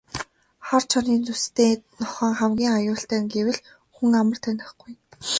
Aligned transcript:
Хар 0.67 0.83
чонын 0.91 1.21
зүстэй 1.27 1.71
нохойн 2.01 2.35
хамгийн 2.39 2.73
аюултай 2.77 3.19
нь 3.21 3.31
гэвэл 3.33 3.59
хүн 3.95 4.11
амар 4.19 4.37
танихгүй. 4.43 4.93